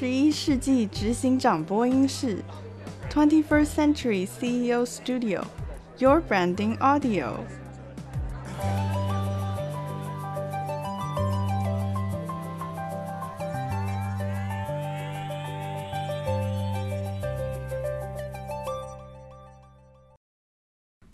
[0.00, 2.42] 十一世纪执行长播音室
[3.10, 7.34] ，Twenty First Century CEO Studio，Your Branding Audio。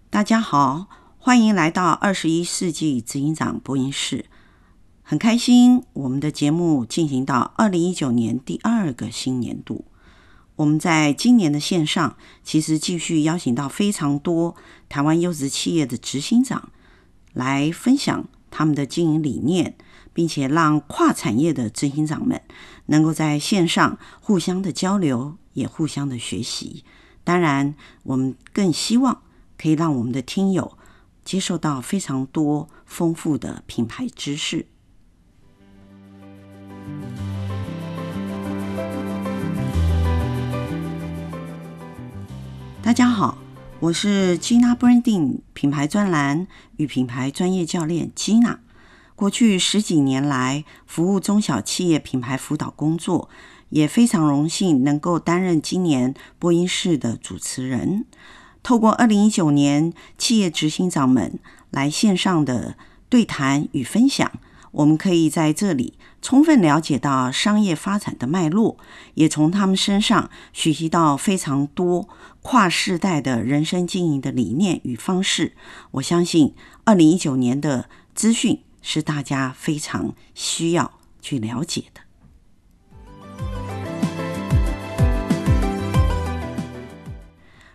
[0.08, 0.86] 大家好，
[1.18, 4.26] 欢迎来到二十一世纪执行长播音室。
[5.08, 9.84] 很开心，我们的节目进行到二零一九年第二个新年度。
[10.56, 14.56] 我们在今年的线上，其实继续邀请到非常多
[14.88, 16.72] 台湾优质企业的执行长
[17.34, 19.76] 来分享他们的经营理念，
[20.12, 22.42] 并且让跨产业的执行长们
[22.86, 26.82] 能够在线上互相的交流，也互相的学习。
[27.22, 29.22] 当然，我们更希望。
[29.56, 30.76] 可以让我们的听友
[31.24, 34.66] 接受到非常多丰富的品牌知识。
[42.86, 43.36] 大家好，
[43.80, 48.58] 我是 Gina Branding 品牌专栏与品牌专业教练 Gina。
[49.16, 53.28] 过去十几年来，服务中小企业品牌辅导工作，
[53.70, 58.04] 也非常荣幸能够担任今年播音室的主持人。
[58.62, 62.76] 透过二零一九年企业执行长们来线上的
[63.08, 64.30] 对谈与分享，
[64.76, 68.76] 我们可以在这里充分了解到商业发展的脉络，
[69.14, 72.10] 也从他们身上学习到非常多
[72.42, 75.54] 跨世代的人生经营的理念与方式。
[75.92, 76.54] 我相信
[76.84, 82.02] 二零一九年的资讯是大家非常需要去了解的。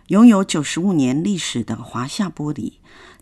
[0.06, 2.74] 拥有九十五年历史的华夏玻璃，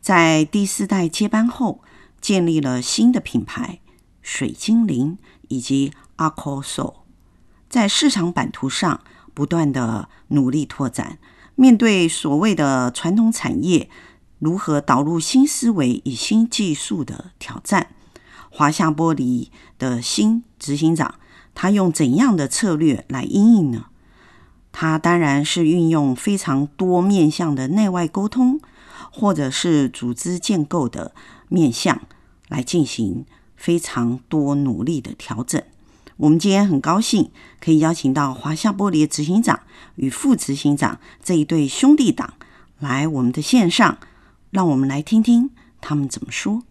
[0.03, 1.83] 在第四代接班后，
[2.21, 3.81] 建立了新的品牌
[4.23, 6.95] “水精灵”以及 ARKOSOL，
[7.69, 9.01] 在市场版图上
[9.33, 11.19] 不断的努力拓展。
[11.55, 13.91] 面对所谓的传统产业
[14.39, 17.89] 如何导入新思维与新技术的挑战，
[18.51, 19.49] 华夏玻璃
[19.79, 21.17] 的新执行长，
[21.55, 23.87] 他用怎样的策略来应应呢？
[24.73, 28.61] 他当然是运用非常多面向的内外沟通，
[29.11, 31.13] 或者是组织建构的
[31.50, 32.00] 面向
[32.49, 35.62] 来进行非常多努力的调整。
[36.16, 37.31] 我们今天很高兴
[37.61, 39.60] 可以邀请到华夏玻璃执行长
[39.97, 42.34] 与副执行长这一对兄弟党
[42.78, 43.99] 来我们的线上，
[44.50, 45.50] 让我们来听听
[45.81, 46.62] 他们怎么说。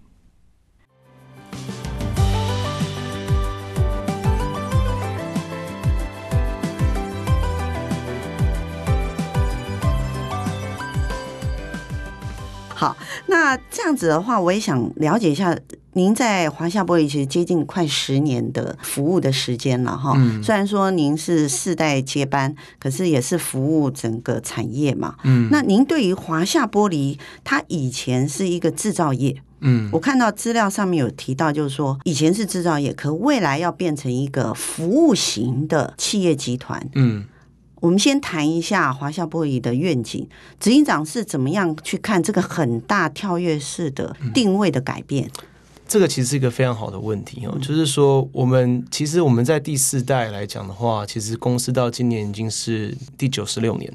[12.80, 12.96] 好，
[13.26, 15.54] 那这样子的话，我也想了解一下，
[15.92, 20.14] 您在华夏玻璃其实接近快十年的服务的时间了哈。
[20.16, 20.42] 嗯。
[20.42, 25.16] 虽然说您是世代接班，可是也是服务整个产业嘛。
[25.26, 25.50] 嗯。
[25.52, 29.36] 那您对于华夏玻璃，它以前是一个制造业。
[29.60, 29.90] 嗯。
[29.92, 36.82] 我看到资料上面有提到，就是说以前是制造业，可未来要变成一个服务型的企业集团。
[36.96, 37.26] 嗯。
[37.80, 40.28] 我们先谈一下华夏玻璃的愿景，
[40.60, 45.26] 执行长是怎么样去看这个很大跳跃式的定位的改变？
[45.26, 45.46] 嗯，
[45.88, 53.92] 这个其实是一个非常好的问题哦，就是说我们其实我们在第四代来讲的话，其实公司到今年已经是第九十六年，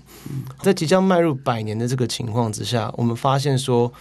[0.61, 3.93] 在即将迈入百年的这个情况之下，我们发现说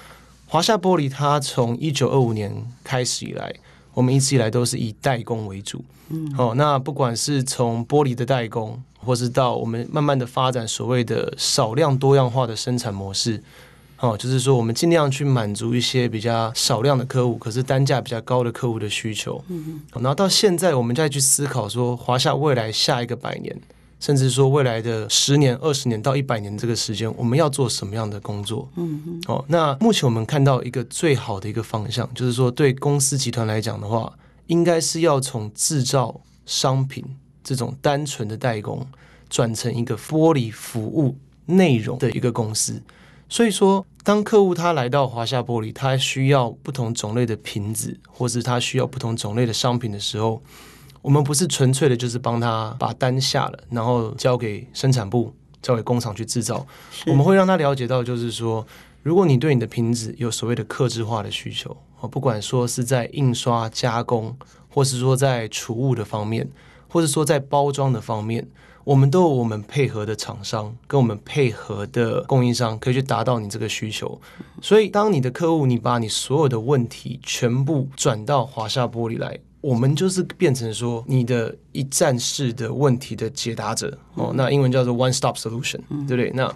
[0.47, 3.53] 华夏玻璃它从一九二五年开始以来，
[3.93, 8.81] 我们一直以来都是以代工为主，嗯，哦，那不管是从玻璃的代工。
[9.03, 13.41] 或是到我们慢慢的发展所谓的少量多样化的生产模式，
[13.99, 19.43] 哦，就是说我们尽量去满足一些比较少量的客户，可是单价比较高的客户的需求。
[19.47, 19.81] 嗯嗯。
[19.93, 23.55] 然后到现在，我们再去思考说，华夏未来下一个百年，
[23.99, 28.69] 甚至说未来的十年、二十年到一百年这个时间，我们要做什么样的工作？
[28.75, 29.21] 嗯嗯。
[29.27, 34.11] 哦，那目前我们看到一个最好的一个方向，就是说对公司集团来讲的话，
[34.47, 37.05] 应该是要从制造商品。
[37.43, 38.87] 这种单纯的代工
[39.29, 42.81] 转成一个玻璃服务内容的一个公司，
[43.27, 50.41] 所以说，当客户他来到华夏玻璃，他需要不同种类的瓶子，或是他需要不同种类的商品的时候，
[51.01, 56.65] 我们不是纯粹的就是帮他把单下了，然后交给生产部，交给工厂去制造。
[57.07, 58.65] 我们会让他了解到，就是说，
[59.01, 61.75] 如果你对你的瓶子有所谓的克制化的需求，
[62.11, 64.37] 不管说是在印刷加工，
[64.69, 66.47] 或是说在储物的方面。
[66.93, 68.47] 或者说在包装的方面，
[68.83, 74.21] 我们都有我们配合的厂商跟我们配合的供应商，可以去达到你这个需求。
[74.61, 86.31] 所以，当你的客户，你把你所有的问题全部转到华夏玻璃来，我们就是变成说你的一站式的问题的解答者哦，那英文叫做 one stop solution，对不对？
[86.35, 86.53] 那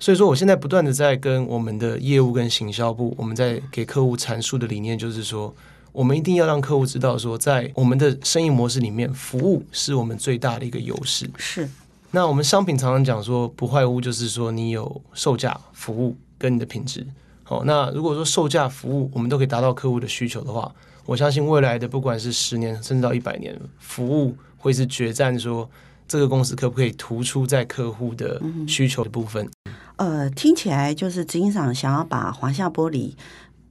[0.00, 5.54] 所以说，我现在不断的在跟我们的业务跟行销部，我们在给客户阐述的理念就是说，
[5.94, 11.30] 我们一定要让客户知道说，在我们的生意模式里面，服务是我们最大的一个优势。
[11.36, 11.70] 是。
[12.10, 17.06] 那我们商品常常讲说，不坏屋就是说你有售价、服务跟你的品质。
[17.44, 20.74] 好，那如果说售价、服务我们都可以达到客户的需求的话，
[21.06, 25.70] 我相信未来的不管是十年甚至到一百年，服务会是决战，说
[26.08, 29.48] 这个公司可不可以突出在客户的需求的部分。
[29.94, 33.12] 呃，听起来就是执行长想要把华夏玻璃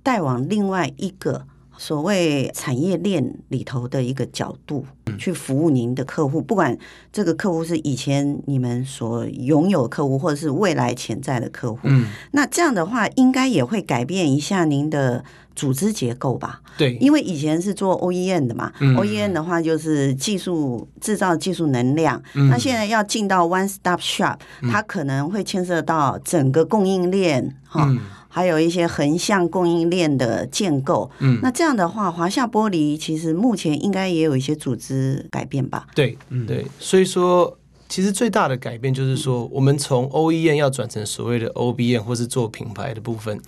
[0.01, 1.45] 带往另外一个
[1.77, 4.85] 所谓产业链里头的一个角度
[5.17, 6.77] 去服务您的客户，不管
[7.11, 11.79] 这个客户是以前你们所拥有的客户，或者是未来潜在的客户。
[11.83, 15.23] 嗯，那这样的话，应该也会改变一下您的
[15.55, 16.61] 组织结构吧？
[16.77, 24.37] 对，因为以前是做 OEM 的嘛，嗯，OEM 的话就是技术制造技术能量，嗯，那现在要进到 One Stop Shop，
[24.71, 27.99] 它可能会牵涉到整个供应链，哈，嗯。
[28.35, 35.85] 还有一些横向供应链的建构，嗯，那这样的话，华夏玻璃其实目前应该也有一些组织改变吧？
[35.93, 37.55] 对，嗯，对，所以说，
[37.87, 43.39] 其实最大的改变就是说，我们从 OEM 要转成所谓的 OBM 或是做品牌的部分，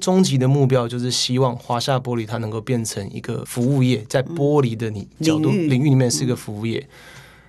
[0.00, 6.80] 终极的目标就是希望华夏玻璃它能够变成一个服务业，在玻璃的你角度领域，里面是一个服务业。
[6.80, 6.88] 嗯。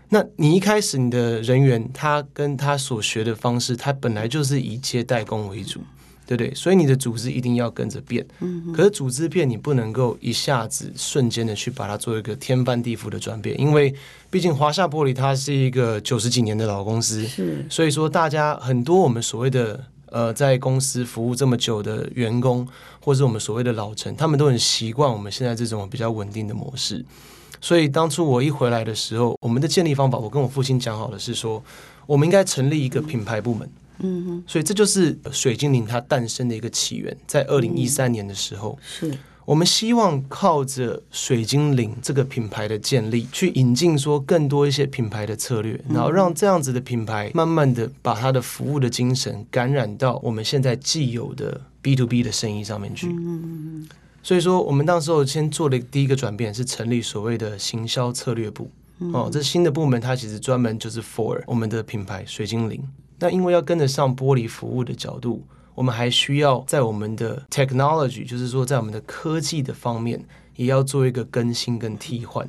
[0.10, 5.82] 那你一开始你的人员，他跟他所学的方式，他本来就是以接代工为主。
[6.26, 8.26] 对不对，所以你的组织一定要跟着变。
[8.40, 13.94] 嗯，可是组织变，你不能够一下子瞬间的去把它做一个天翻地覆的转变，因为
[14.30, 22.66] 毕竟华夏玻璃它是一个九十几年的老公司，是，所以说大家很多我们所谓的呃在公司服务这么久的员工，
[23.02, 27.04] 或是我们所谓的老臣，他们都很习惯我们现在这种比较稳定的模式。
[27.60, 31.64] 所以当初我一回来的时候，我们的建立方法，我跟我父亲讲好的是说，
[32.06, 33.68] 我们应该成立一个品牌部门。
[33.68, 39.14] 嗯嗯哼，所以这就是水精灵它诞生的一个起源，在二零一三年的时候，是
[39.46, 53.08] 我们希望靠着水精灵这个品牌的建立，去引进说更多一些品牌的策略，然后让这样子的品牌慢慢的把它的服务的精神感染到我们现在既有的 B to B 的生意上面去。
[53.08, 53.90] 嗯嗯嗯，
[54.24, 58.72] 所以说我们当时候先做的第一个转变是成立所谓的行销策略部。
[59.12, 62.82] 哦，这新的部门它其实专门就是 for 我们的品牌水精灵。
[63.20, 65.44] 那因为要跟得上玻璃服务的角度，
[65.76, 70.24] 我们还需要在我们的 technology，就是说在我们的科技的方面，
[70.56, 72.48] 也要做一个更新跟替换。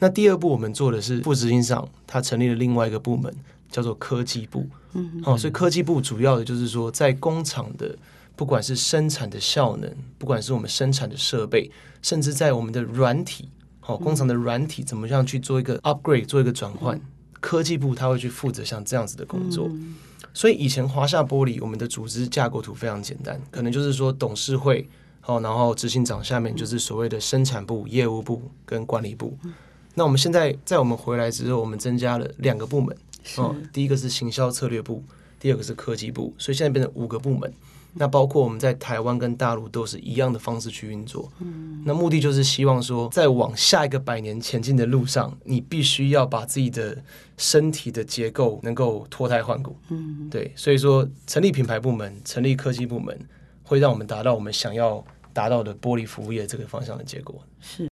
[0.00, 3.34] 那第二步我们做的是副执行长，他成立了另外一个部门，
[3.68, 4.66] 叫做科技部。
[4.92, 7.96] 嗯好，所以科技部主要的就是说，在工厂的
[8.36, 11.70] 不管是生产的效能，不管是我们生产的设备，
[12.00, 16.98] 甚至在我们的软体，好，工厂的软体怎么样去做一个 upgrade，做一个转换。
[17.40, 19.94] 科技部他会去负责像这样子的工作，嗯、
[20.32, 24.88] 所以以前华夏玻璃我们的组织架构图非常简单，可能就是说董事会，
[25.20, 29.36] 好，然后执行长下面就是所谓的生产部、业务部跟管理部。
[29.44, 29.54] 嗯、
[29.94, 32.96] 那我们现在在我们回来之后，我们增加了两个部门，
[33.36, 35.02] 哦，第一个是行销策略部，
[35.38, 37.52] 第二个是科技部，所以现在变成五个部门。
[37.94, 47.02] 那包括我们在台湾跟大陆都是一样的方式去运作，嗯，那目的就是希望说，在往下一个百年前进的路上，你必须要把自己的
[47.36, 53.18] 身体的结构能够脱胎换骨，嗯，对，所以说成立品牌部门、成立科技部门，
[53.64, 57.87] 会让我们达到我们想要达到的玻璃服务业这个方向的结果，是。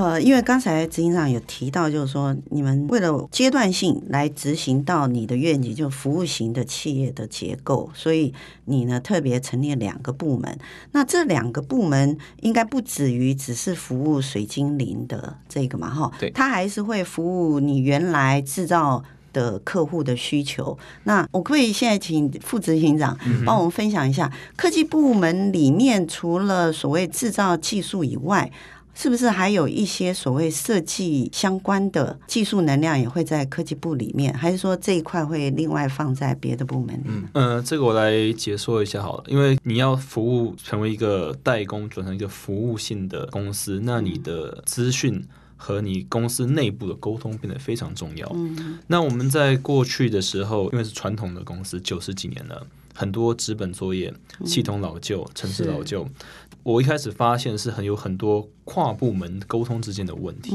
[0.00, 8.32] 呃，因为刚才执行长有提到，就是说你们为了阶段性来执行到你的愿景，就服务型的企业的结构，所以
[8.64, 10.58] 你呢特别成立两个部门。
[10.92, 19.04] 那这两个部门应该不止于只是服务水精灵的这个嘛，哈，对，它还是会服务你原来制造
[19.34, 20.78] 的客户的需求。
[21.04, 23.14] 那我可以现在请副执行长
[23.44, 28.50] 帮我们分享一下，科技部门里面除了所谓制造技术以外，
[28.94, 34.32] 是不是还有一些所谓设计相关的技术能量也会在科技部里面？
[34.34, 37.30] 还是说这一块会另外放在别的部门里面？
[37.34, 39.24] 嗯，呃，这个我来解说一下好了。
[39.28, 45.24] 因为你要服务成为一个代工，转成一个服务性的公司，那你的资讯
[45.56, 48.30] 和你公司内部的沟通变得非常重要。
[48.34, 54.12] 嗯，那我们在过去的时候，因为是传统的公司，九十几年了，很多纸本作业、
[54.44, 56.06] 系统老旧、城市老旧。
[56.62, 60.54] 我一开始发现是很有很多跨部门沟通之间的问题。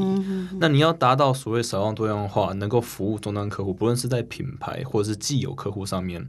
[0.60, 6.28] 那你要达到所谓少量多样化，能够服务终端客户，不论是在品牌或者是既有客户上面，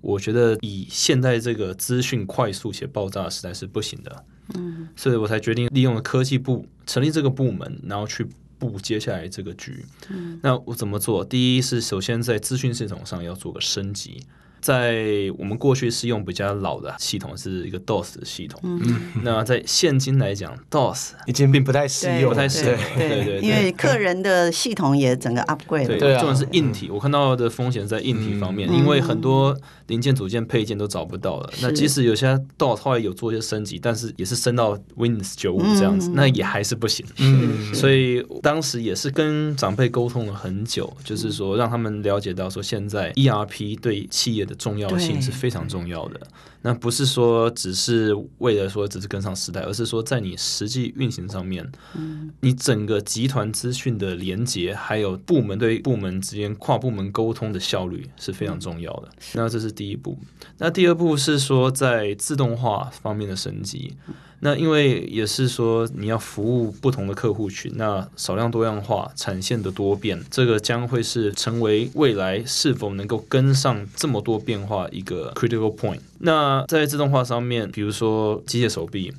[0.00, 4.24] 我觉得以现在这个资讯快速且爆炸的时代是不行的。
[4.54, 8.26] 嗯，所以我才决定利用了科技部成立这个部门，然后去
[8.58, 9.84] 布接下来这个局。
[10.08, 11.24] 嗯，那我怎么做？
[11.24, 14.22] 第一是首先在资讯系统上要做个升级。
[14.60, 15.04] 在
[15.38, 18.60] 我们过去是用比较老的系统，是一个 DOS 的系统。
[18.62, 22.76] 嗯，那在现今来讲，DOS 已经并不太适用，不太适用。
[22.96, 25.98] 对对对，因为客人的系统也整个 upgrade 了。
[25.98, 26.90] 对，重点是硬体。
[26.90, 29.56] 我看到的风险在硬体方面，因为很多
[29.88, 31.52] 零件、组件、配件都找不到了。
[31.60, 32.26] 那即使有些
[32.56, 37.04] DOS 后来有做一些升级，但是也是升到 Windows 九五这样子，那也还是不行。
[37.18, 46.20] 嗯，所以当时也是跟长辈沟通了很久，就是说让他们了解到说现在 ERP 对企业的重要性是非常重要的。
[46.62, 59.08] 那不是说只是为了说只是跟上时代，而是说在你实际运行上面，嗯，你整个集团资讯的连接，还有部门对部门之间跨部门沟通的效率是非常重要的。
[59.34, 60.18] 那这是第一步。
[60.58, 63.96] 那第二步是说在自动化方面的升级。
[64.40, 76.00] 那因为也是说你要服务不同的客户群，那少量多样化、产线的多变，这个将会是成为未来是否能够跟上这么多变化一个 critical point。
[76.20, 79.12] 那在自动化上面，比如说机械手臂，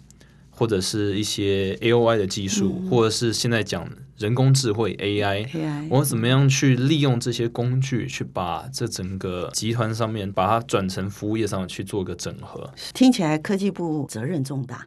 [0.52, 5.48] 或者是一些 AOI 的技术，嗯、或者是现在讲人工智慧 AI，
[5.90, 12.74] 我怎么样去利用这些工具，去把这整个集团上面把它转成服务业上去做个整合？
[12.94, 14.86] 听起来科技部责任重大。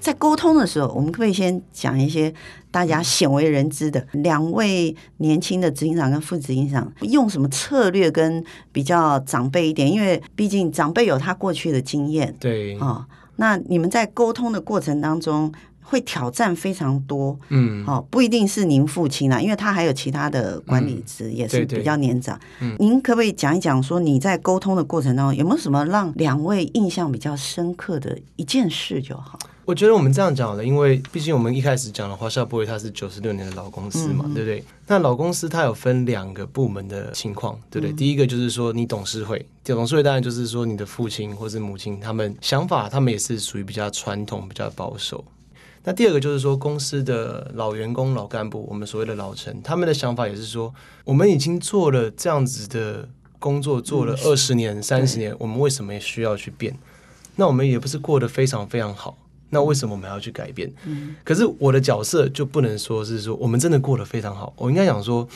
[0.00, 2.32] 在沟通的时候，我们可不可以先讲一些
[2.70, 8.42] 大家鲜为人知的两位年轻的执行长跟副执行长用什么策略跟
[8.72, 9.90] 比较长辈一点？
[9.90, 13.06] 因为毕竟长辈有他过去的经验，对啊、哦。
[13.36, 15.52] 那你们在沟通的过程当中
[15.82, 22.38] 会挑战非常多，嗯，好、哦，不一定是您父亲啊，因为他还有其他的管理职也是比较年长。
[22.60, 29.38] 嗯，您可不可以讲一讲说你在沟通的过程当中有没有什么让两位印象比较深刻的一件事就好？
[29.70, 34.64] 我觉得我们这样讲了，因为毕竟我们一开始讲了华夏玻璃，它是九十六年的老公司嘛，嗯、对不对？
[34.88, 37.92] 那老公司它有分两个部门的情况，对不对？
[37.92, 45.24] 嗯、第一个就是说你董事会，董事会当然就是说你的父亲或是母亲，他们想法他们也是属于比较传统、比较保守。
[45.84, 50.74] 那第二个就是说公司的老员工、老干部，我们所谓的老臣，他们的想法也是说，
[51.04, 53.08] 我们已经做了这样子的
[53.38, 56.76] 工作，做了二十年、三十年，我们为什么也需要去变？
[57.36, 59.16] 那我们也不是过得非常非常好。
[59.50, 60.72] 那为什么我们要去改变？
[60.86, 64.54] 嗯，可是我的角色就不能说是说我们真的过得非常好。
[64.56, 65.28] 我应该讲说，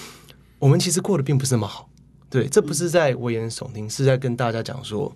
[0.61, 1.91] 我们其实过得并不是那么好。
[2.31, 5.15] 对，这不是在危言耸听，是在跟大家讲说，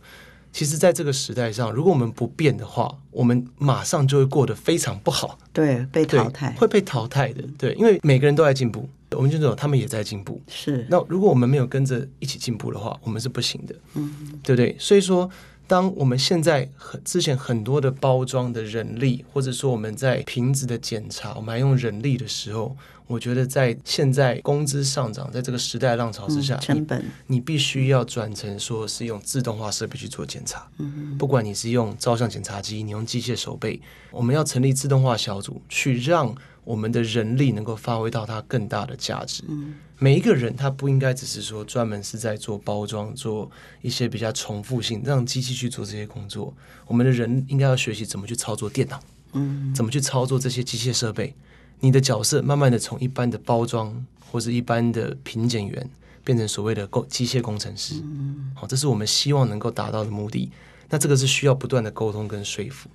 [0.52, 5.38] 其实在这个时代上，如果我们不变的话，我们马上就会过得非常不好。
[5.52, 7.42] 对，被淘汰，会被淘汰的。
[7.56, 10.40] 对，因为每个人都在进步，我们就说他们也在进步。
[10.48, 10.86] 是。
[10.90, 13.74] 那如果我们没有跟着一起进步的话，我们是不行的。
[13.94, 14.76] 嗯，对不对？
[14.78, 15.30] 所以说。
[15.68, 22.74] 当我们现在很之前很多的包装的人力，或者说我们在瓶子的检查，我们还用人力的时候，
[23.06, 30.66] 我觉得在现在工资上涨，在这个时代浪潮之下，嗯、成本你，你必须要转成说是用自动化设备去做检查。
[30.78, 33.78] 嗯，不管你是用照相检查机，你用机械手背，
[34.10, 36.34] 我们要成立自动化小组，去让
[36.68, 39.42] 我们的人力能够发挥到它更大的价值。
[39.48, 39.74] 嗯。
[40.00, 46.54] 每一个人他不应该只是说专门是在做包装，做一些比较重复性，让机器去做这些工作。
[46.86, 49.00] 我们的人应该要学习怎么去操作电脑，
[49.32, 51.34] 嗯，怎么去操作这些机械设备。
[51.80, 55.90] 你的角色慢慢的从一般的包装或是一般的品检员，
[56.22, 57.94] 变成所谓的工机械工程师。
[58.04, 60.50] 嗯，好，这是我们希望能够达到的目的。
[60.90, 62.88] 那这个是需要不断的沟通跟说服。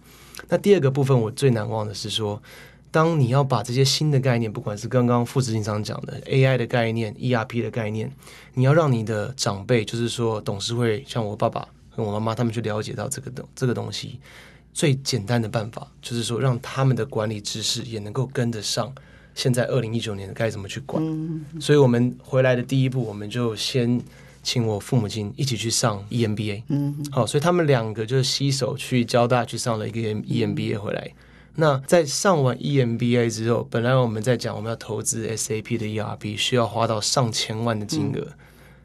[0.47, 2.41] 那第二个部分我最难忘的是说。
[2.93, 8.11] 当你要把这些新的概念，不管是刚刚副执行长讲的 AI 的概念、ERP 的概念，
[8.53, 14.19] 你要让你的长辈，就是说董事会，像我爸爸跟我妈妈，他们去了解到这个东这个东西，
[14.75, 18.93] 最简单的办法就是说，让他们的管理知识也能够跟得上
[19.33, 21.03] 现在二零一九年该怎么去管。
[21.03, 23.99] 嗯、所以我们回来的第一步，我们就先
[24.43, 26.61] 请我父母亲一起去上 EMBA。
[26.67, 31.11] 嗯，好，所以他们两个就携手去交大去上了一个 EMBA 回来。
[31.55, 38.33] 那在上完 EMBA 之后，本来我们在讲我们要投资 SAP 的 ERP，需要花到上千万的金额，嗯、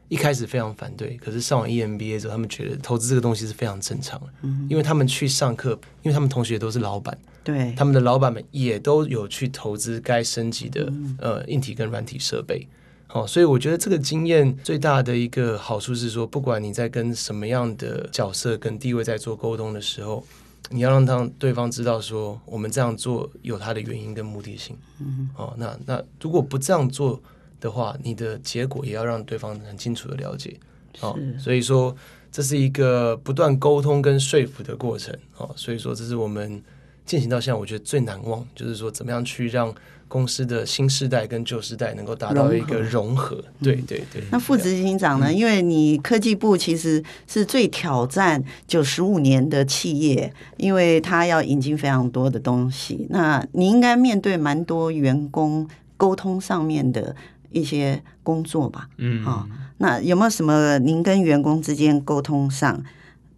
[0.07, 1.17] 一开始非常反对。
[1.17, 5.71] 可是上完 EMBA 之后，他们觉得投资这个东西是非常正常的，嗯、因为他们去上课，
[6.03, 12.67] 因为他们同学都是老板，对，他们的老板们也都有去投资该升级的、嗯、呃硬体跟软体设备。
[13.07, 20.23] 好、哦，所以我觉得这个经验最大的一个好处是说，不管你在跟什么样的角色跟地位在做沟通的时候，
[20.69, 24.77] 你要让他对方知道说，我们这样做有它的原因跟目的性。
[24.99, 27.19] 嗯，哦，那那如果不这样做
[27.59, 30.59] 的话，你的结果也要让对方很清楚的了解。
[31.01, 31.95] 哦，所以说
[32.31, 35.17] 这是一个不断沟通跟说服的过程。
[35.37, 36.61] 哦，所以说这是我们
[37.09, 39.73] 进行到现在，我觉得最难忘，就是说怎么样去让。
[40.09, 44.23] 公司的新世代跟旧世代能够达到一个融合，融合对对对。
[44.31, 45.27] 那副执行长呢？
[45.29, 53.05] 嗯、因为你科技部其实是最挑战九十五年的企业，因为他要引进非常多的东西。
[53.11, 57.15] 那你应该面对蛮多员工沟通上面的
[57.51, 58.89] 一些工作吧？
[58.97, 59.47] 嗯，好、哦，
[59.77, 62.83] 那有没有什么您跟员工之间沟通上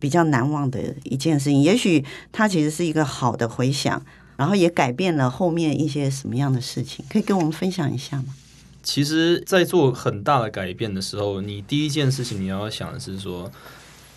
[0.02, 1.62] 比较难忘的一件事情？
[1.62, 2.04] 也许
[2.34, 4.04] 它其实是一个好的回想。
[4.38, 8.34] 然后也改变了后面一些什么样的事情，可以跟我们分享一下吗？
[8.82, 13.52] 其实，在做很大的改变的时候，你第一件事情你要想的是说，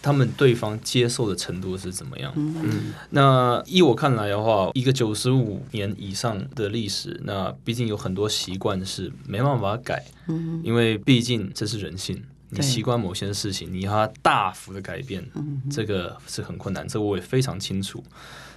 [0.01, 2.33] 他们对方接受的程度是怎么样？
[2.37, 12.23] 嗯，嗯，那依我看来的话，一个九十五年以上的历史，那毕竟有很多习惯是没办法改，嗯，因为毕竟这是人性，
[12.55, 15.25] 你习惯某些事情，你要它大幅的改变，
[15.71, 18.03] 这个是很困难，这个我也非常清楚。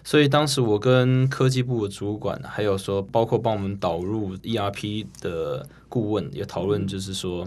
[0.04, 7.46] 所以当时我跟科技部的主管，还有说包括帮我们导入 ERP 的顾问也讨论，就是说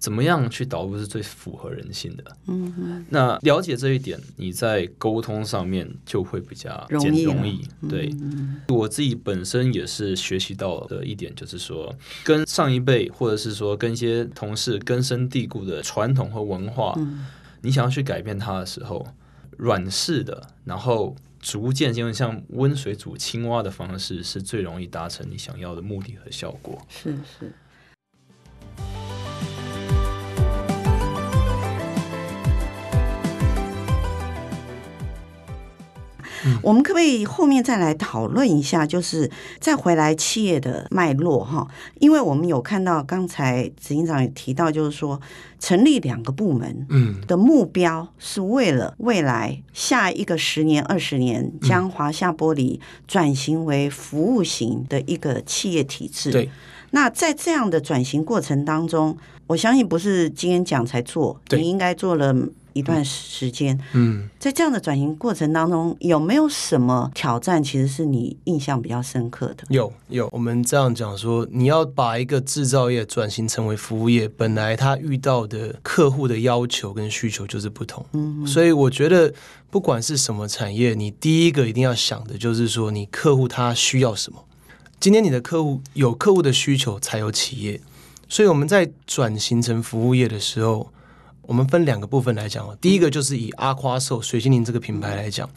[0.00, 2.24] 怎么样去导入是最符合人性的。
[2.48, 3.06] 嗯。
[3.08, 7.22] 那了解这一点，你在沟通上面就会比较容易。
[7.22, 7.64] 容易。
[7.88, 8.08] 对。
[8.20, 8.60] 嗯。
[8.68, 16.94] 我自己本身也是学习到的一点，就是说跟上一辈或者是说跟一些同事根深蒂固的传统和文化，
[17.60, 19.06] 你想要去改变它的时候，
[19.58, 21.14] 软式的，然后。
[21.42, 26.78] 逐渐就像温水煮青蛙的方式，是最容易达成你想要的目的和效果。
[26.86, 27.50] 是是。
[36.62, 41.66] 我们可不可以后面再来讨论一下，就是再回来企业的脉络哈？
[41.98, 45.20] 因为我们有看到刚才执行长也提到，就是说
[45.58, 56.30] 成立两个部门，嗯，的目标是为了未来下一个十年、二十年，将华夏玻璃转型为服务型的一个企业体制。
[56.30, 56.50] 对。
[56.92, 62.34] 那在这样的转型过程当中，我相信不是今天讲才做，你应该做了。
[62.72, 67.62] 一段时间，嗯，在这样的转型过程当中，有没有什么挑战？
[67.62, 69.64] 其实是你印象比较深刻的？
[69.68, 79.32] 有有，我们这样讲说，你要把一个制造业转型成为服务业，本来他遇到的客户的要求跟需求就是不同，嗯，所以我觉得
[79.70, 84.44] 不管是什么产业，你第一个一定要想的就是说，你客户他需要什么。
[84.98, 87.80] 今天你的客户有客户的需求，才有企业，
[88.28, 90.92] 所以我们在转型成服务业的时候。
[91.50, 95.50] 我们分两个部分来讲哦，第一个就是以阿夸兽水精灵这个品牌来讲，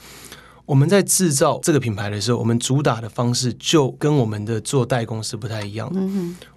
[0.66, 6.02] 我们在制造这个品牌的时候，我们主打的方式就跟我们的做代工是不太一样的。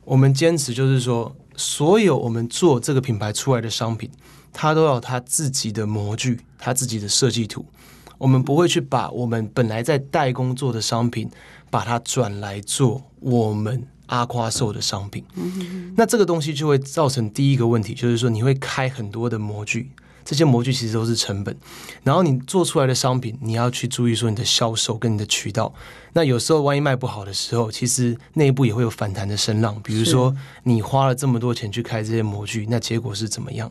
[0.06, 4.10] 我们坚持就是说，所有我们做这个品牌出来的商品，
[4.54, 7.62] 它都要它自己的模具，它自己的设计图。
[8.16, 11.28] 我们不会去把我们本来在代工做的商品，
[11.68, 13.86] 把它转来做我们。
[14.06, 15.24] 阿夸兽的商品，
[15.96, 19.90] 那这个东西就会造成第一个问题，就是说你会开很多的模具，
[20.24, 21.56] 这些模具其实都是成本。
[22.02, 25.72] 然后你做出来的商品，你要去注意说你的销售跟你的渠道。
[26.12, 29.80] 那有时候万一卖不好的时候，其实内部也会有反弹的声浪。
[29.82, 33.70] 比如说你花了这么多钱去开这些模具，那结果是怎么样？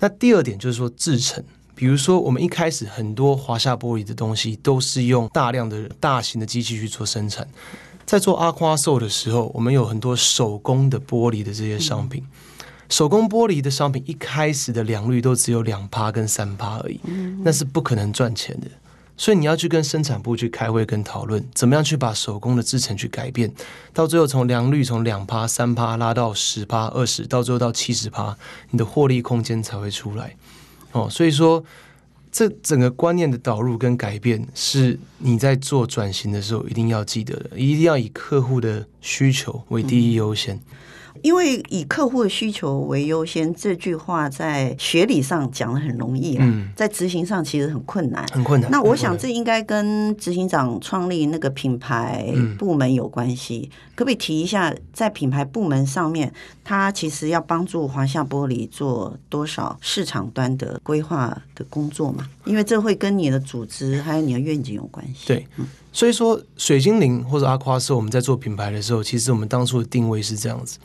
[0.00, 1.42] 那第二点就是说制成，
[1.74, 7.48] 比如说我们一开始很多华夏玻璃的东西都是用大量的大型的机器去做生产。
[8.06, 12.22] 在做阿夸兽的时候，我们有很多手工的玻璃的这些商品。
[12.88, 17.00] 手工玻璃的商品一开始的良率都只有两趴跟三趴而已，
[17.42, 18.66] 那是不可能赚钱的。
[19.16, 23.52] 所以你要去跟生产部去开会跟讨论，怎么样去把手工的制成去改变，
[23.92, 28.36] 到最后从良率从两趴三趴拉到十趴二十，到最后到七十趴，
[28.70, 30.36] 你的获利空间才会出来。
[30.92, 31.64] 哦，所以说。
[32.34, 40.60] 这整个观念的导入跟改变，是你在做转型的时候一定要记得的，一定要以客户的需求为第一优先。
[41.24, 48.70] 因为以客户的需求为优先这句话，在学理上讲的很容易，嗯，在执行上其实很困难，很困难。
[48.70, 56.30] 那我想这应该跟执行长创立那个品牌部门有关系，可不可以提一下，在品牌部门上面，
[56.62, 62.28] 他其实要帮助华夏玻璃做多少市场端的规划的工作嘛？
[62.44, 65.28] 因为这会跟你的组织还有你的愿景有关系。
[65.28, 65.46] 对。
[65.90, 70.76] 所以说，水精灵或者阿夸是，我们在做品牌的时候，其实我们当初的定位是这样子：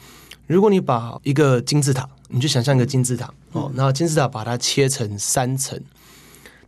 [0.50, 5.80] 如果你把一个金字塔，你就想象一个金字塔、嗯、哦，然后金字塔把它切成三层，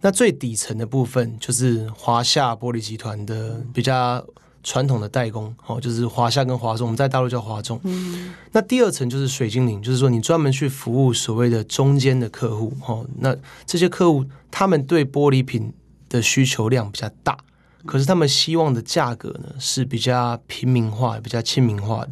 [0.02, 4.24] 那最底层的部分就是华夏玻璃集团的比较
[4.63, 7.80] 传统的代工哦，就是华夏跟华中，我们在大陆叫华中。
[7.84, 15.74] 嗯，那第二层就是水晶灵，就是说你专门去服务所谓的中间的客户哦，那这些客户他们对玻璃品
[16.08, 17.36] 的需求量比较大。
[17.84, 22.12] 可是他们希望的价格呢，是比较平民化、比较亲民化的，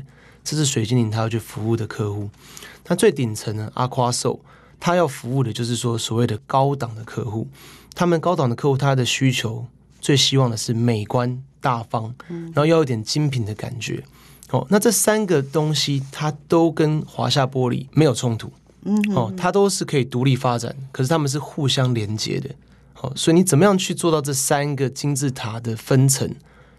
[0.50, 2.28] 这是水晶灵他要去服务的客户。
[2.88, 4.40] 那最顶层呢，阿夸兽
[4.80, 7.48] 他要服务的就是说所谓的高档的客户。
[7.94, 9.68] 他们高档的客户，他的需求
[10.02, 14.04] 最希望的是美观大方，然后要有点精品的感觉。
[14.50, 22.50] 哦，那这三个东西它都跟华夏玻璃没有冲突，嗯哦，它都是可以独立发展，可是他们是互相连接的。
[22.94, 26.34] 好，所以你怎么样去做到这三个金字塔的分层，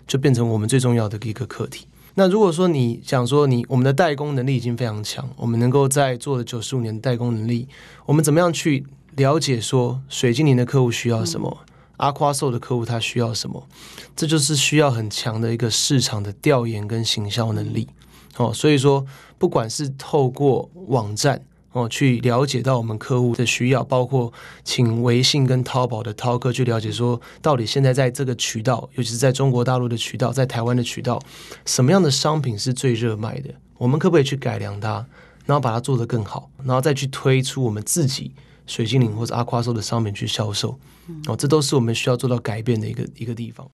[0.06, 1.86] 就变成我们最重要的一个课题。
[2.20, 7.66] 那如果说你想说你我们的代工能力已经非常强，我们能够在做了九十五年的代工能力，
[8.04, 8.84] 我们怎么样去
[9.16, 13.66] 了解说水晶灵的客户需要什么，嗯、阿夸兽的客户他需要什么？
[14.14, 17.88] 这就是需要很强的一个市场的调研跟行销能力。
[18.36, 19.06] 哦，所以说
[19.38, 21.40] 不管是透过网站。
[21.72, 24.32] 哦，去了解到我们客户的需要，包括
[24.64, 31.22] 请微信跟淘宝的淘客去了解，说到底现在在这个渠道，尤其是在中国大陆的渠道，在台湾的渠道，
[31.64, 33.54] 什么样的商品是最热卖的？
[33.78, 35.06] 我们可不可以去改良它，
[35.46, 38.32] 然后把它做得更好，然后再去推出我们自己
[38.66, 40.78] 水精灵或者阿夸兽的商品去销售？
[41.26, 43.68] 哦，这都是我们需要做到改变的一个一个地方。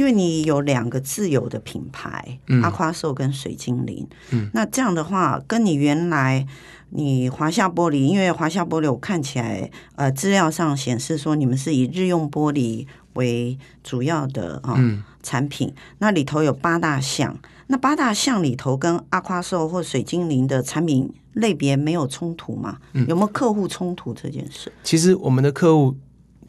[0.00, 4.08] 因为你有两个自有的品牌，嗯、阿夸兽跟水精灵。
[4.30, 6.46] 嗯，那这样的话，跟你原来
[6.88, 15.70] 你华夏玻璃，因为华夏玻璃我看起来，呃，资料上显示说你们是以日用玻璃为主要的啊、哦嗯、产品。
[15.98, 22.78] 那里头有八大项，那八大项里头跟阿夸兽或水精灵的产品类别没有冲突吗？
[22.94, 24.72] 嗯、有没有客户冲突这件事？
[24.82, 25.94] 其实我们的客户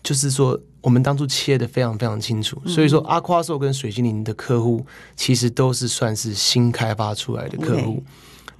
[0.02, 0.58] 就是说。
[0.82, 4.84] 我们当初切的非常非常清楚，所以说阿夸兽跟水精灵的客户
[5.16, 8.04] 其实都是算是新开发出来的客户。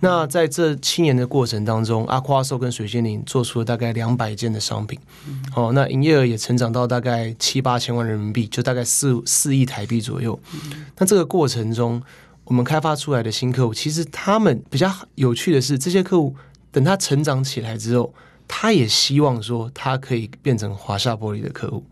[0.04, 5.00] 那在这七年的过程当中，阿夸兽跟水精灵做出了大概两百件的商品，
[5.56, 10.40] 哦，那营业额也成长到大概七八千万人民币，就大概四四亿台币左右。
[10.98, 12.02] 那这个过程中，
[12.46, 16.36] 我们开发出来的新客户，其实他们比较有趣的是，这些客户
[16.72, 18.12] 等他成长起来之后，
[18.48, 21.84] 他也希望说他可以变成华夏玻璃的客户。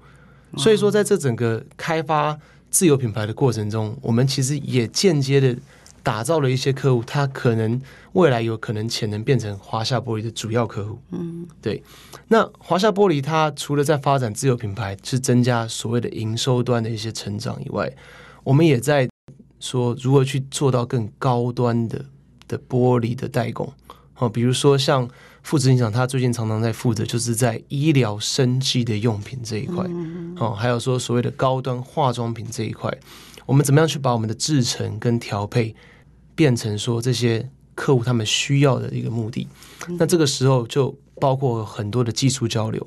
[0.57, 2.37] 所以说，在这整个开发
[2.71, 5.55] 自有品牌的过程中，我们其实也间接的
[6.01, 7.79] 打造了一些客户，他可能
[8.13, 10.99] 未来有可能潜能变成华夏玻璃的主要客户。
[11.11, 11.83] 嗯，对。
[12.27, 17.91] 那华夏玻璃它除了在发展自有品牌，是增加所谓的营收端的一些成长以外，
[18.43, 19.07] 我们也在
[19.59, 22.05] 说如何去做到更高端的
[22.47, 23.71] 的玻璃的代工。
[24.17, 25.07] 哦，比如说像。
[25.41, 29.85] 副执行长他最近常常在负责，就是在医疗生机的用品这一块，
[30.37, 32.95] 哦，还有说所谓的高端化妆品这一块，
[33.45, 35.75] 我们怎么样去把我们的制成跟调配
[36.35, 39.47] 变成说这些客户他们需要的一个目的？
[39.97, 42.85] 那这个时候就包括很多的技术交流，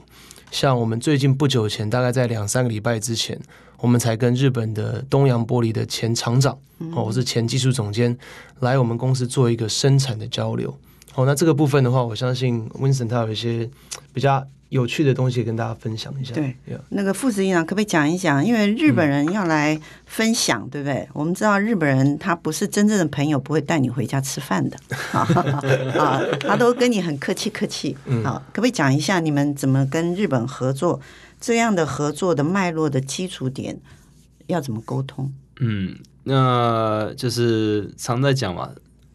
[0.50, 3.40] 像我们最近不久前，大概在两三个礼拜之前，
[3.78, 6.56] 我们才跟日本的东洋玻璃的前厂长，
[6.94, 8.16] 哦，我是前技术总监，
[8.60, 10.78] 来我们公司做一个生产的交流。
[11.12, 13.68] 好，那这个部分的话，我相信 Winston 他有一些
[14.14, 16.34] 比较有趣的东西跟大家分享一下。
[16.34, 16.56] 对.
[16.88, 18.42] 那个副执行长可不可以讲一讲？
[18.42, 21.06] 因为日本人要来分享，嗯、对不对？
[21.12, 24.76] 我们知道日本人他不是真正的朋友，不会带你回家吃饭的
[25.12, 27.94] 啊，他都跟你很客气客气。
[28.24, 30.98] 好，可不可以讲一下你们怎么跟日本合作？
[31.38, 33.78] 这样的合作的脉络的基础点
[34.46, 35.30] 要怎么沟通？
[35.60, 35.94] 嗯，
[36.24, 38.70] 那就是常在讲嘛。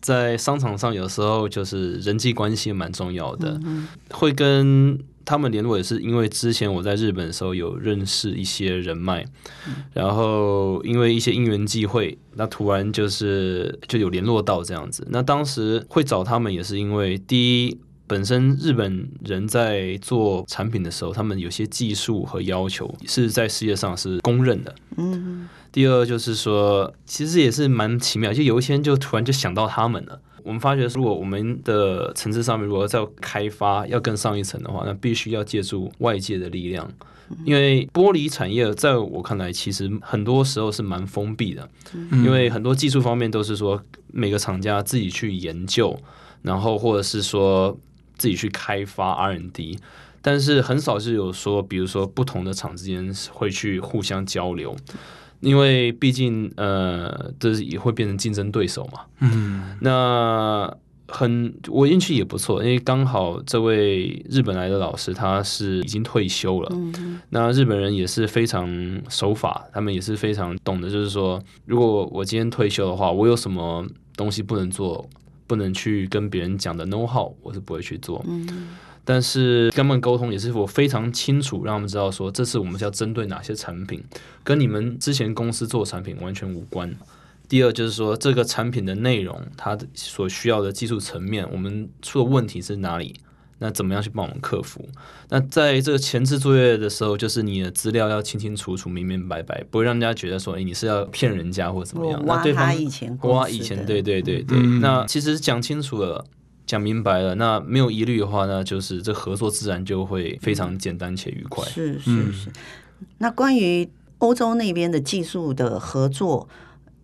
[0.07, 9.25] 在商场上，有时候就是人际关系蛮重要的，嗯、会跟他们联络也是因为之前我在日本的时候有认识一些人脉，
[9.67, 15.05] 嗯、然后因为一些因缘际会，那突然就是就有联络到这样子。
[15.09, 24.73] 那当时会找他们也是因为第一，本身日本人在做产品的时候，他们有些技术和要求是在世界上是公认的。
[24.95, 25.47] 嗯。
[25.71, 30.19] 第二就是说，其实也是蛮奇妙，就有一天就突然就想到他们了。
[30.43, 36.89] 我们发觉，如果我们的层次上面如果要开发要更上一层的话，那必须要借助外界的力量。
[37.43, 41.69] 因为玻璃产业在我看来，其实很多时候是蛮封闭的，
[42.11, 43.79] 因为很多技术方面都是说
[44.13, 45.99] 每个厂家自己去研究，
[46.41, 47.77] 然后或者是说
[48.17, 49.79] 自己去开发 R&D，
[50.21, 54.75] 但是很少是有说，比如说不同的厂之间会去互相交流，
[55.39, 59.01] 因为毕竟呃，这也会变成竞争对手嘛。
[59.19, 60.77] 嗯，那。
[61.09, 66.69] 很，我运气也不错，因为刚好这位日本来的老师他是已经退休了。
[66.73, 68.69] 嗯，那日本人也是非常
[69.07, 75.07] 守法，他们也是非常懂得，就是说，如果我今天退休的话，我有什么东西不能做，
[75.47, 78.23] 不能去跟别人讲的 know how，我是不会去做。
[78.27, 84.03] 嗯，但是跟他们沟通也是我非常清楚，让他们知道说，这次我们是要针对哪些产品，
[84.43, 86.93] 跟你们之前公司做产品完全无关。
[87.49, 93.15] 第二就是说，这个产品的内容，它所需要的技术层面，我们出的问题是哪里？
[93.59, 94.87] 那怎么样去帮我们克服？
[95.29, 102.25] 那在这个前置作业的时候，就是你的资料要清清楚楚、明明白白，不会让人家觉得说，哎，你是要骗人家或怎么样？
[102.25, 104.57] 挖他以前，挖以前，对对对对。
[104.59, 106.25] 嗯、那其实讲清楚了，
[106.65, 111.63] 讲明白了，那没有疑虑的话，那就是这合作自然就会非常简单且愉快。
[111.65, 112.25] 是是是。
[112.25, 112.53] 是是嗯、
[113.17, 113.89] 那关于
[114.19, 116.47] 欧洲那边的技术的合作。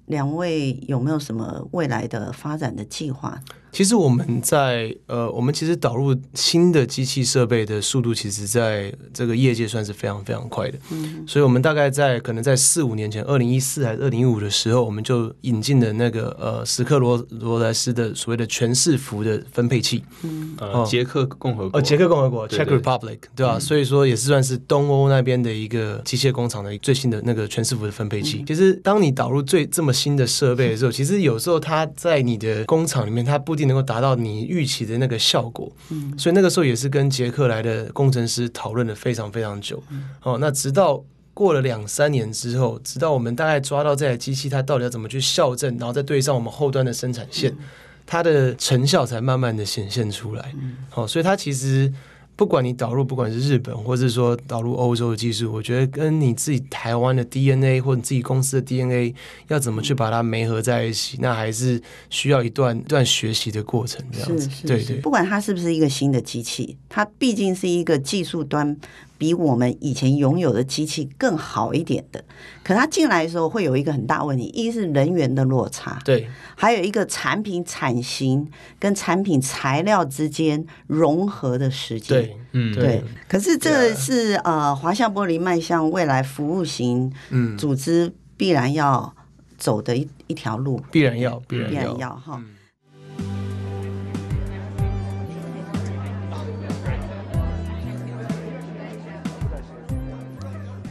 [0.07, 3.41] 两位有没有什么未来的发展的计划？
[3.73, 10.77] 其实我们在呃，我们其实导入新的机器设备的速度，其实在这个业界算是非常非常快的。
[10.91, 20.03] 嗯，所以我们大概在可能在四五年前，二零一四还是二零一五的时候，我们就引进了那个呃史克罗罗莱斯的所谓的全伺服的分配器。
[20.21, 23.57] 嗯，呃，捷克共和国，呃，捷克共和国 （Czech Republic） 对吧？
[23.57, 28.43] 所以说也是算是东欧那边的一个机械工厂的最新的那个全伺服的分配器。
[28.45, 47.57] 其实当你导入最这么新的设备的时候，其实有时候它在你的工厂里面，它不一定能够达到你预期的那个效果，嗯，所以那个时候也是跟捷克来的工程师讨论了非常非常久，嗯，哦，那直到过了两三年之后，直到我们大概抓到这台机器它到底要怎么去校正，然后再对上我们后端的生产线，嗯，
[48.05, 51.91] 它的成效才慢慢的显现出来，嗯，哦，所以它其实。
[52.35, 59.13] 不管你导入，不管是日本，或者是说导入欧洲的技术，我觉得跟你自己台湾的 DNA 或者你自己公司的 DNA
[59.49, 64.03] 要怎么去把它媒合在一起，那还是需要一段一段学习的过程。
[64.11, 64.97] 这样子，对对。
[64.97, 68.75] 不管它是不是一个新的机器，它毕竟是一个技术端。
[69.23, 72.21] 比我们以前拥有的机器更好一点的，
[72.61, 78.45] 可它进来的时候会有一个很大问题，一是人员的落差，对，还有一个产品产型
[78.77, 83.01] 跟产品材料之间融合的时间，对，嗯，对。
[83.29, 87.09] 可是这是呃，华夏玻璃迈向未来服务型
[87.57, 89.15] 组织必然要
[89.57, 92.35] 走的一一条路，必然要，必然要，必然要哈。
[92.39, 92.55] 嗯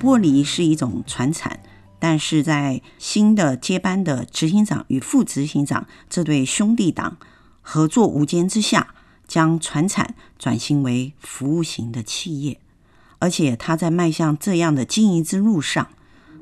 [0.02, 1.60] 玻璃是一种传产，
[2.00, 7.18] 但是在新的接班的执行长与副执行长这对兄弟党
[7.60, 8.96] 合作无间之下，
[9.28, 12.58] 将传产转型为服务型的企业，
[13.20, 15.90] 而且他在迈向这样的经营之路上，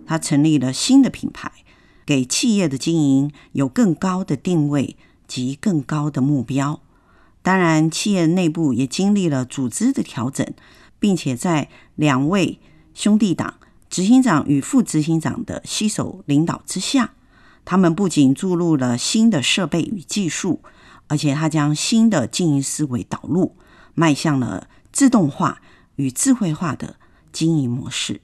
[0.06, 1.52] 他成立了新的品牌，
[2.06, 4.96] 给企业的经营有更高的定位
[5.28, 6.80] 及更高的目标。
[7.42, 10.50] 当然，企业内部也经历了组织的调整，
[10.98, 12.58] 并且在两位。
[12.94, 13.54] 兄弟党
[13.88, 17.12] 执行长与副执行长的携手领导之下，
[17.64, 20.60] 他们不仅注入了新的设备与技术，
[21.08, 23.56] 而且他将新的经营思维导入，
[23.94, 25.60] 迈向了自动化
[25.96, 26.96] 与智慧化的
[27.32, 28.20] 经营模式。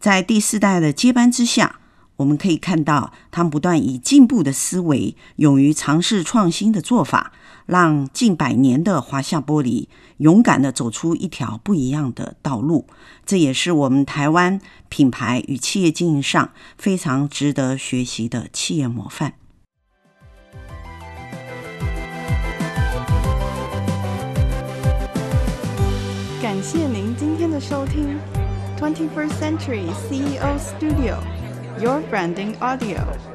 [0.00, 1.80] 在第四代的接班之下，
[2.16, 7.32] 我们可以看到他们不断以进步的思维，勇于尝试创新的做法。
[7.66, 9.86] 让近百年的华夏玻璃
[10.18, 12.86] 勇敢地走出一条不一样的道路，
[13.24, 19.34] 这也是我们台湾品牌与企业经营上非常值得学习的企业模范。
[26.42, 28.18] 感谢您今天的收听
[28.78, 33.33] ，Twenty First Century CEO Studio，Your Branding Audio。